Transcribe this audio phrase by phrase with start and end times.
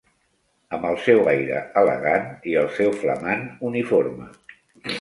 [0.77, 4.31] Amb el seu aire elegant i el seu flamant uniforme.